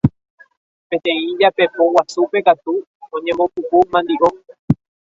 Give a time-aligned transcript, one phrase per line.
[0.89, 2.73] Peteĩ japepo guasúpe katu
[3.15, 4.29] oñembopupu mandiʼo.